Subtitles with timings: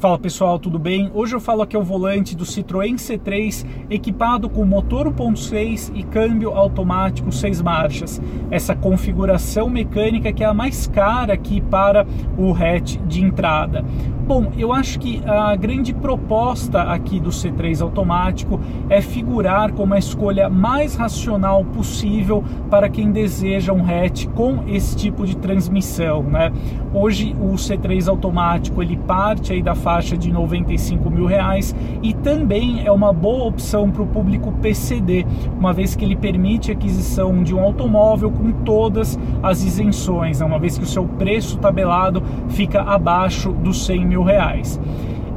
[0.00, 1.10] Fala pessoal, tudo bem?
[1.12, 6.52] Hoje eu falo aqui ao volante do Citroën C3 equipado com motor 1.6 e câmbio
[6.52, 8.18] automático 6 marchas.
[8.50, 12.06] Essa configuração mecânica que é a mais cara aqui para
[12.38, 13.84] o hatch de entrada.
[14.30, 19.98] Bom, eu acho que a grande proposta aqui do C3 automático é figurar como a
[19.98, 26.52] escolha mais racional possível para quem deseja um hatch com esse tipo de transmissão, né?
[26.94, 32.86] Hoje o C3 automático ele parte aí da faixa de 95 mil reais e também
[32.86, 35.26] é uma boa opção para o público PCD,
[35.58, 40.46] uma vez que ele permite a aquisição de um automóvel com todas as isenções, né?
[40.46, 44.78] uma vez que o seu preço tabelado fica abaixo dos 100 mil reais.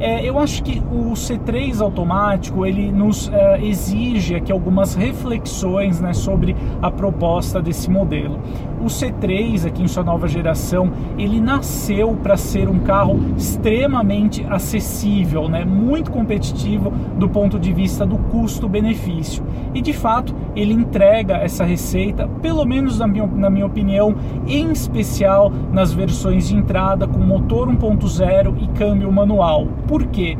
[0.00, 6.12] É, eu acho que o C3 automático ele nos é, exige aqui algumas reflexões né,
[6.12, 8.40] sobre a proposta desse modelo.
[8.80, 15.48] O C3 aqui em sua nova geração ele nasceu para ser um carro extremamente acessível,
[15.48, 21.64] né, muito competitivo do ponto de vista do custo-benefício e de fato ele entrega essa
[21.64, 24.14] receita, pelo menos na minha, na minha opinião,
[24.46, 29.66] em especial nas versões de entrada com motor 1.0 e câmbio manual.
[29.86, 30.36] Por quê?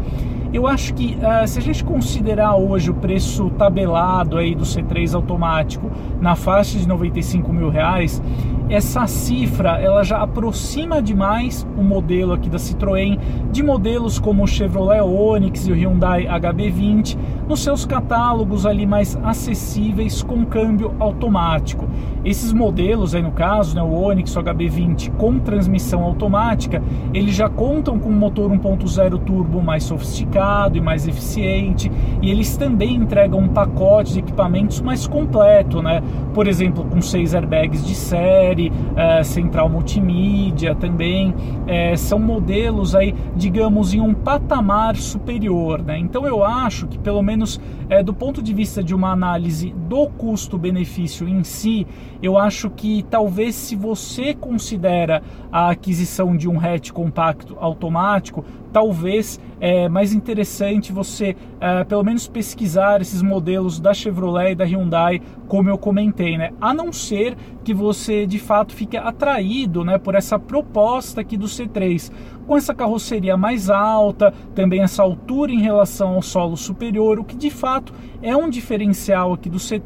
[0.52, 5.12] Eu acho que uh, se a gente considerar hoje o preço tabelado aí do C3
[5.14, 8.22] automático na faixa de 95 mil reais,
[8.68, 13.18] essa cifra ela já aproxima demais o modelo aqui da Citroën
[13.52, 19.18] de modelos como o Chevrolet Onix e o Hyundai HB20 nos seus catálogos ali mais
[19.22, 21.86] acessíveis com câmbio automático.
[22.24, 27.50] Esses modelos aí no caso, né, o Onix, o HB20 com transmissão automática, eles já
[27.50, 31.92] contam com um motor 1.0 turbo mais sofisticado e mais eficiente
[32.22, 36.02] e eles também entregam um pacote de equipamentos mais completo, né?
[36.32, 41.34] Por exemplo, com seis airbags de série série, é, central multimídia também,
[41.66, 45.82] é, são modelos aí, digamos, em um patamar superior.
[45.82, 45.98] Né?
[45.98, 50.08] Então eu acho que pelo menos é, do ponto de vista de uma análise do
[50.08, 51.86] custo-benefício em si,
[52.20, 55.22] eu acho que talvez se você considera
[55.52, 62.26] a aquisição de um hatch compacto automático, talvez é mais interessante você é, pelo menos
[62.26, 66.50] pesquisar esses modelos da Chevrolet e da Hyundai, como eu comentei, né?
[66.60, 71.46] A não ser que você de fato fique atraído, né, por essa proposta aqui do
[71.46, 72.10] C3,
[72.46, 77.36] com essa carroceria mais alta, também essa altura em relação ao solo superior, o que
[77.36, 79.83] de fato é um diferencial aqui do C3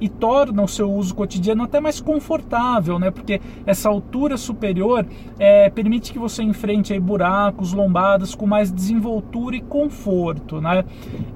[0.00, 3.10] e torna o seu uso cotidiano até mais confortável, né?
[3.10, 5.04] Porque essa altura superior
[5.38, 10.84] é, permite que você enfrente aí buracos, lombadas com mais desenvoltura e conforto, né?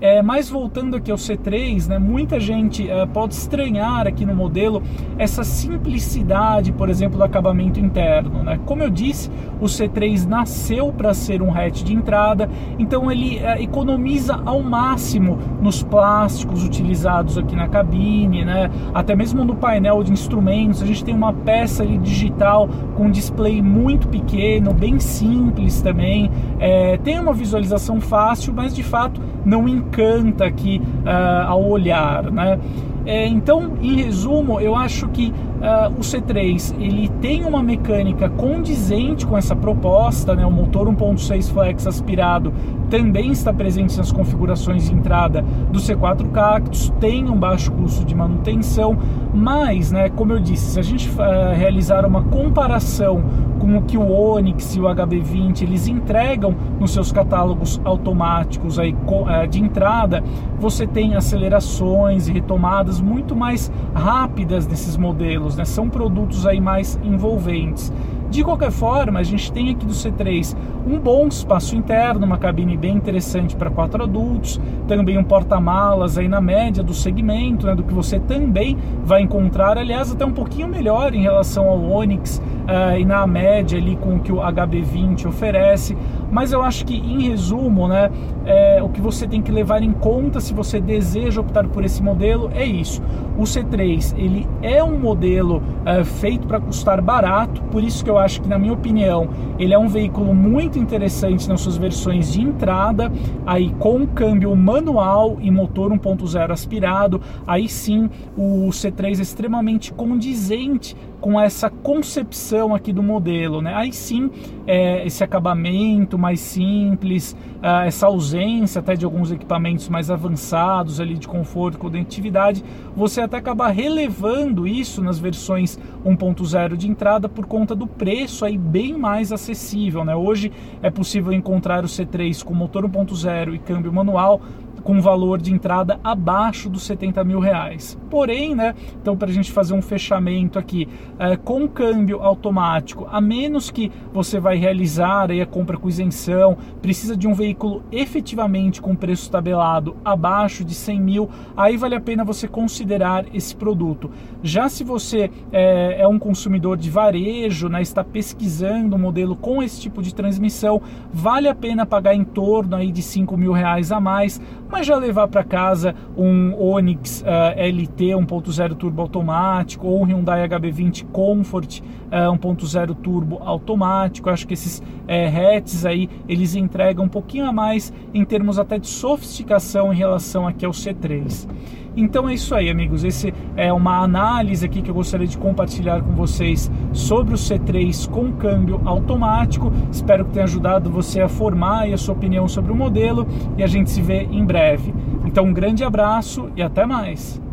[0.01, 1.99] É, mas voltando aqui ao C3, né?
[1.99, 4.83] Muita gente é, pode estranhar aqui no modelo
[5.19, 8.61] essa simplicidade, por exemplo, do acabamento interno, né?
[8.65, 9.31] Como eu disse,
[9.61, 14.63] o C3 na nasceu para ser um hatch de entrada, então ele é, economiza ao
[14.63, 18.71] máximo nos plásticos utilizados aqui na cabine, né?
[18.95, 20.81] até mesmo no painel de instrumentos.
[20.81, 26.31] A gente tem uma peça ali digital com um display muito pequeno, bem simples também.
[26.61, 32.31] É, tem uma visualização fácil, mas de fato não encanta aqui uh, ao olhar.
[32.31, 32.61] Né?
[33.05, 35.33] É, então, em resumo, eu acho que
[35.65, 40.45] uh, o C3 ele tem uma mecânica condizente com essa proposta, né?
[40.45, 42.53] o motor 1.6 flex aspirado
[42.91, 45.43] também está presente nas configurações de entrada
[45.73, 48.97] do C4 Cactus, tem um baixo custo de manutenção,
[49.33, 53.25] mas, né, como eu disse, se a gente uh, realizar uma comparação
[53.59, 58.93] com o que o Onix e o HB20 eles entregam nos seus catálogos automáticos aí
[58.95, 60.23] uh, de entrada,
[60.59, 65.65] você tem acelerações e retomadas muito mais rápidas desses modelos, né?
[65.65, 67.93] São produtos aí mais envolventes.
[68.31, 70.57] De qualquer forma, a gente tem aqui do C3
[70.87, 76.27] um bom espaço interno, uma cabine bem interessante para quatro adultos, também um porta-malas aí
[76.27, 80.67] na média do segmento, né, do que você também vai encontrar, aliás, até um pouquinho
[80.67, 85.27] melhor em relação ao Onix uh, e na média ali com o que o HB20
[85.27, 85.97] oferece.
[86.31, 88.11] Mas eu acho que, em resumo, né,
[88.45, 92.03] é, o que você tem que levar em conta se você deseja optar por esse
[92.03, 93.01] modelo é isso.
[93.39, 98.19] O C3 ele é um modelo uh, feito para custar barato, por isso que eu
[98.19, 99.29] acho que, na minha opinião,
[99.59, 103.13] ele é um veículo muito interessante nas suas versões de entrada,
[103.47, 107.21] aí com câmbio manual e motor 1.0 aspirado.
[107.47, 113.73] Aí sim, o C3 é extremamente condizente com essa concepção aqui do modelo, né?
[113.75, 114.31] Aí sim,
[114.67, 121.17] é, esse acabamento mais simples, uh, essa ausência até de alguns equipamentos mais avançados ali
[121.17, 122.63] de conforto, conectividade,
[122.95, 128.59] você até acaba relevando isso nas versões 1.0 de entrada por conta do preço aí
[128.59, 130.15] bem mais acessível, né?
[130.15, 134.43] Hoje é possível encontrar o C3 com motor 1.0 e câmbio manual
[134.85, 137.99] com valor de entrada abaixo dos 70 mil reais.
[138.11, 140.87] Porém, né, então para a gente fazer um fechamento aqui,
[141.19, 146.57] é, com câmbio automático, a menos que você vai realizar aí a compra com isenção,
[146.83, 152.01] precisa de um veículo efetivamente com preço tabelado abaixo de 100 mil, aí vale a
[152.01, 154.11] pena você considerar esse produto.
[154.43, 159.63] Já se você é, é um consumidor de varejo, né, está pesquisando um modelo com
[159.63, 160.83] esse tipo de transmissão,
[161.13, 164.41] vale a pena pagar em torno aí de 5 mil reais a mais,
[164.75, 167.25] mas já levar para casa um Onix uh,
[167.57, 174.55] LT 1.0 turbo automático ou um Hyundai HB20 Comfort uh, 1.0 turbo automático, acho que
[174.55, 179.97] esses hatches aí eles entregam um pouquinho a mais em termos até de sofisticação em
[179.97, 181.47] relação aqui ao C3.
[181.97, 183.05] Então é isso aí, amigos.
[183.05, 188.09] Esse é uma análise aqui que eu gostaria de compartilhar com vocês sobre o C3
[188.11, 189.73] com câmbio automático.
[189.93, 193.27] Espero que tenha ajudado você a formar a sua opinião sobre o modelo
[193.57, 194.93] e a gente se vê em breve.
[195.25, 197.44] Então, um grande abraço e até mais.